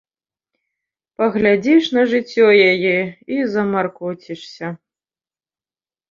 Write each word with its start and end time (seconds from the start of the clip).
Паглядзіш 1.17 1.83
на 1.97 2.05
жыццё 2.13 2.47
яе 2.71 2.95
і 3.35 3.37
замаркоцішся. 3.57 4.71